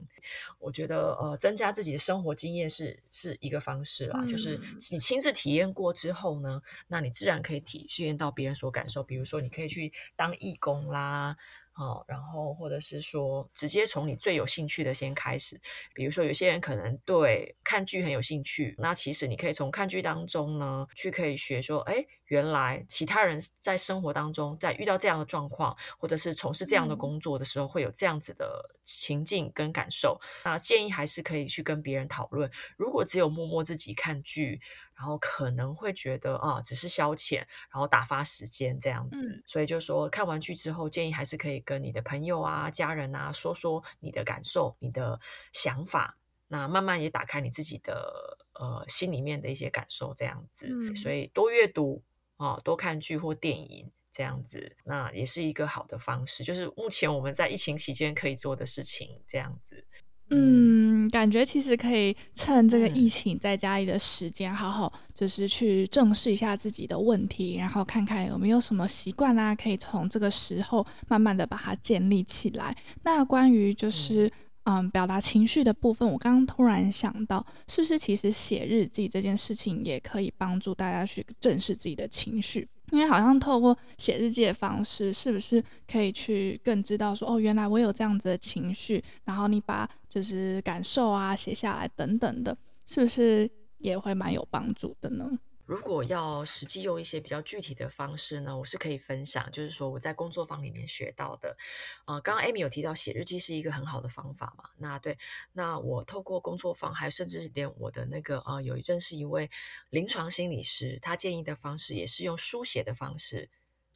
[0.58, 4.58] 我觉得呃，增加自己的生活经验是是一个方式啦，就是
[4.90, 9.02] 你亲自体验过之后呢，那你自然可以体验到别人所感受。
[9.04, 11.36] 比如说，你可以去当义工啦。
[11.76, 15.60] 好，然后或者是说，直接从你最有兴趣的先开始。
[15.92, 30.20] 比如说，有些人可能对看剧很有兴趣，那其实你可以从看剧当中呢，去可以学说，哎，原来其他人在生活当中，在遇到这样的状况，或者是从事这样的工作的时候，会有这样子的情境跟感受。
[30.44, 32.50] 那建议还是可以去跟别人讨论。
[32.76, 34.60] 如果只有默默自己看剧，
[34.96, 39.28] 然后可能会觉得啊，只是消遣，然后打发时间这样子。
[39.28, 45.20] 嗯、所以就说看完剧之后，建议还是可以跟你的朋友啊、家人啊说说你的感受、你的
[45.52, 46.16] 想法。
[46.46, 50.68] 那慢慢也打开你自己的呃心里面的一些感受这样子。
[50.70, 52.02] 嗯、所以多阅读
[52.36, 56.44] 啊，多看剧或电影这样子，那也是一个好的方式。
[56.44, 59.84] 就是目前我们在疫情期间可以做的事情这样子。
[60.30, 72.74] 嗯，感觉其实可以趁这个疫情在家里的时间，好好就是去正视一下自己的问题，然后看看有没有什么习惯啊，可以从这个时候慢慢的把它建立起来。
[73.02, 74.32] 那关于就是
[74.64, 82.66] 嗯，表达情绪的部分，我刚刚突然想到，是不是其实写日记这件事情也可以帮助大家去正视自己的情绪？
[82.90, 92.56] 因为好像透过写日记的方式，是不是可以去更知道说，哦，原来我有这样子的情绪，然后你把就是感受啊写下来等等的，
[92.86, 95.30] 是不是也会蛮有帮助的呢？
[95.66, 101.56] 如果要实际用一些比较具体的方式呢，我是可以分享，就是说我在工作坊里面学到的。
[102.04, 104.70] 呃，刚刚 Amy 有提到写日记是一个很好的方法嘛？
[104.76, 105.18] 那对，
[105.52, 109.50] 那我透过工作坊，还甚至连我的那个呃，有一阵是一位
[109.88, 113.48] 临床心理师，他建议的方式也是用书写的方式。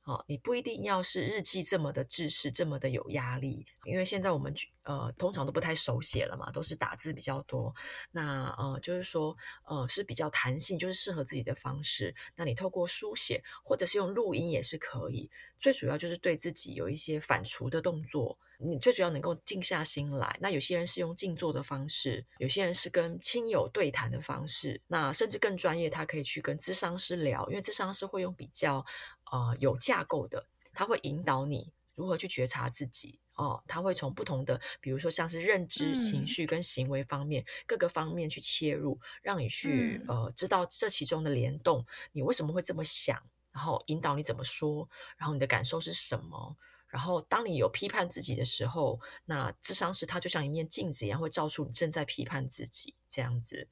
[0.08, 4.54] 哦，你不一定要是日记这么的制式，这么的有压力，因为现在我们
[4.84, 7.74] 呃通常都不太手写了嘛，都是打字比较多。
[8.10, 9.36] 那呃就是说
[9.66, 12.14] 呃是比较弹性，就是适合自己的方式。
[12.36, 18.38] 那你透过书写或者是用录音也是可以，最主要就是对自己有一些反刍的动作。
[18.60, 20.36] 你最主要能够静下心来。
[20.40, 28.84] 那有些人是用静坐的方式，有些人是跟亲友对谈的方式，那甚至更专业，他可以去跟咨商师聊，因为咨商师会用比较
[29.30, 43.20] 呃有架构的，它会引导你如何去觉察自己哦，他会从不同的，比如说像是认知、情绪跟行为方面、嗯、各个方面去切入，让你去呃知道这其中的联动，你为什么会这么想，
[43.52, 46.56] 然后引导你怎么说，然后你的感受是什么。
[46.88, 53.68] 然后，当你有批判自己的时候，那智商是它就像一面镜子一样，会照出你正在批判自己这样子。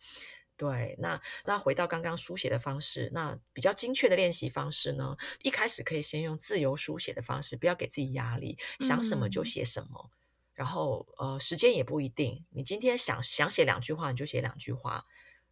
[0.56, 5.16] 对，那那回到刚刚书写的方式，那比较精确的练习方式呢？
[5.42, 10.10] 一开始可以先用自由书写的方式，不要给自己压力，想什么就写什么。
[10.10, 10.16] 嗯、
[10.54, 15.04] 然后，呃，时间也不一定，你今天想想写两句话，你就写两句话。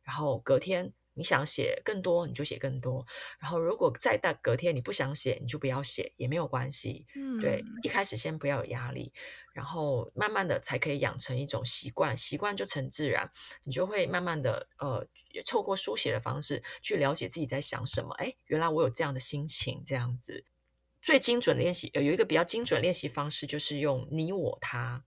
[0.02, 0.92] 然后隔天。
[1.14, 3.06] 你想写更多，你就写更多。
[3.38, 7.06] 然后，如果再到隔天你不想写，你就不要写，也没有关系。
[7.14, 9.12] 嗯，对，一开始先不要有压力，
[9.52, 13.30] 然后慢慢的才可以养成一种习惯，习惯就成自然。
[13.62, 15.06] 你就会慢慢的，呃，
[15.46, 18.12] 透过书写的方式去了解自己在想什么。
[18.14, 20.44] 哎，原来我有这样的心情，这样子。
[21.00, 25.04] 最精准的练习，有一个比较精准练习方式，就是用你、我、他。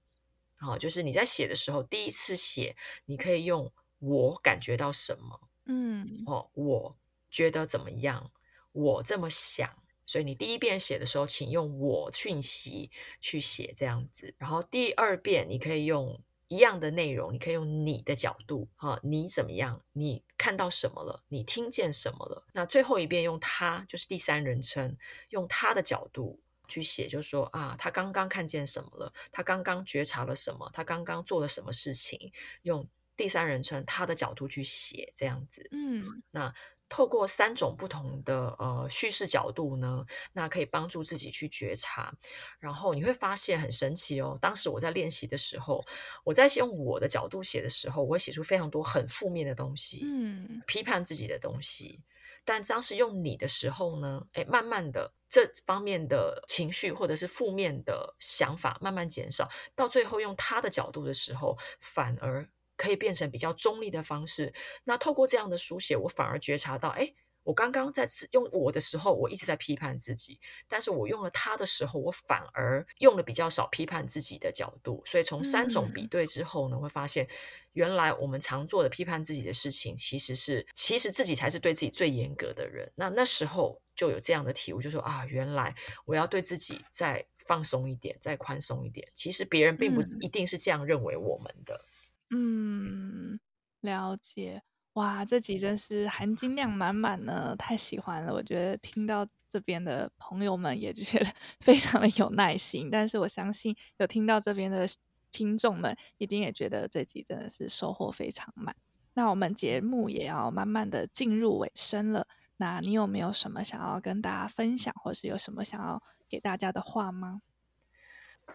[0.56, 5.42] 好，就是你在写的时候，第一次写，你可以用我感觉到什么。
[5.68, 6.98] 嗯，哦，我
[7.30, 8.32] 觉得怎么样？
[8.72, 9.70] 我这么想，
[10.06, 14.36] 所以你第一遍写的时候，请用我讯息去写这样子。
[14.38, 19.84] 然后第二遍你可以用一样的内容，你可以用你的角度，哈、你怎么样？
[19.94, 21.24] 你看到什么了？
[21.30, 22.46] 你听见什么了？
[22.54, 24.96] 那最后一遍用他，就是第三人称，
[25.30, 29.12] 用他的角度去写，就说啊，他刚刚看见什么了？
[29.32, 30.70] 他刚刚觉察了什么？
[30.72, 32.32] 他刚刚做了什么事情？
[32.62, 32.88] 用。
[33.18, 36.54] 第三人称他的角度去写这样子，嗯，那
[36.90, 42.16] 透过三种不同的呃叙事角度呢，那可以帮助自己去觉察，
[42.60, 44.38] 然后你会发现很神奇哦。
[44.42, 45.84] 当时我在练习的时候，
[46.24, 52.04] 我在用我的角度写的时候，我会写出非常多很负面的东西，嗯，批判自己的东西。
[52.46, 62.48] 但当时用你的时候呢，诶，慢慢的这方面的情绪或者是负面的想法慢慢减少，到最后用他的角度的时候，反而。
[62.78, 64.54] 可以变成比较中立的方式。
[64.86, 67.14] 那透过这样的书写，我反而觉察到，哎，
[67.44, 75.02] 我刚刚在用我的时候，我一直在批判自己，但是我用了他的时候，我反而用了比较少批判自己的角度。
[75.06, 77.28] 所以从三种比对之后呢，会发现
[77.74, 82.92] 原来我们常做的批判自己的事情，其实是其实自己才是对自己最严格的人。
[82.96, 85.74] 那那时候就有这样的体悟，就说啊，原来
[86.06, 89.08] 我要对自己再放松一点，再宽松一点。
[89.14, 91.74] 其实别人并不一定是这样认为我们的。
[91.76, 91.97] 嗯，
[92.30, 93.40] 嗯
[93.82, 94.62] 了解。
[94.94, 98.34] 哇，这集真是含金量满满呢，太喜欢了！
[98.34, 104.90] 我觉得听到这边的朋友们也觉得 非常的有耐心，但是我相信有听到这边的
[105.32, 108.76] 听众们一定也觉得这集真的是收获非常满。
[109.14, 117.42] 那我们节目也要慢慢的进入尾声了，那你有没有什么想要跟大家分享，或是有什么想要给大家的话吗？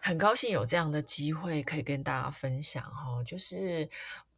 [0.00, 3.88] 很高兴有这样的机会可以跟大家分享哈，就是。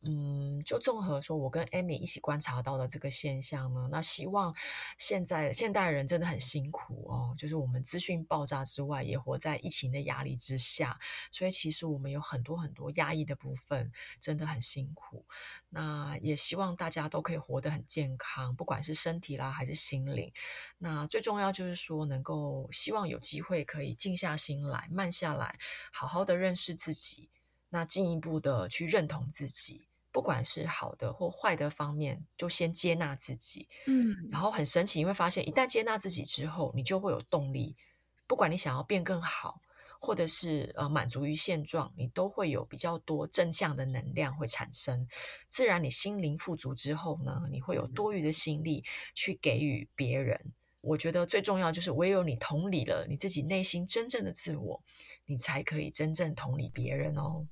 [0.07, 4.55] 嗯，就综合说，我跟 Amy 一起观察到的这个现象呢，那希望
[4.98, 11.00] 现在现代人真的很辛苦哦，就是我们资讯爆炸之外，也活在疫情的压力之下，
[11.32, 13.90] 所以其实我们有很多很多压抑的部分，
[14.20, 15.24] 真的很辛苦。
[15.70, 20.30] 那也希望大家都可以活得很健康，不管是身体啦还是心灵。
[20.76, 25.59] 那最重要就是说，能够希望有机会可以静下心来，慢下来，
[25.90, 27.30] 好好的认识自己，
[27.70, 29.86] 那进一步的去认同自己。
[30.15, 33.69] 不管是好的或坏的方面，就先接纳自己。
[33.87, 37.75] 嗯，然后很神奇，你会发现，一旦接纳自己之后，你就会有动力。
[38.29, 39.61] 不管你想要变更好，
[40.01, 45.09] 或者是呃满足于现状，你都会有比较多正向的能量会产生。
[45.49, 48.85] 自然，你心灵富足之后呢，你会有多余的心力
[49.17, 50.53] 去给予别人。
[50.81, 54.81] 我觉得最重要就是，唯有你同理了你自己内心真正的自我，
[55.27, 57.49] 你才可以真正同理别人哦。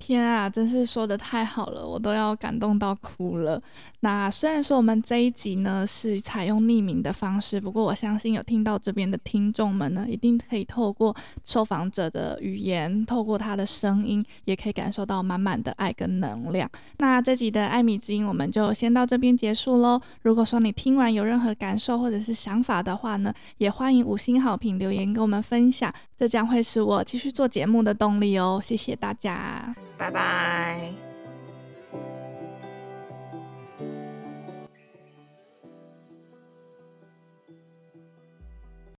[0.00, 3.62] 天啊，真是说得太好了，我都要感动到哭了。
[4.00, 16.68] 那虽然说我们这一集呢是采用匿名的方式，不过我相信有听到这边的听众们呢，一定可以透过受访者的语言，透过他的声音，也可以感受到满满的爱跟能量。
[16.96, 20.00] 那这集的艾米之音我们就先到这边结束喽。
[20.22, 28.60] 如果说你听完有任何感受或者是想法的话呢，也欢迎五星好评留言跟我们分享，这将会是我继续做节目的动力哦。
[28.62, 29.74] 谢谢大家。
[29.96, 31.09] 拜拜。